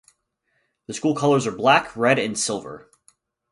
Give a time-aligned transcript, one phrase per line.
[0.87, 2.89] The school colors are black, red, and silver.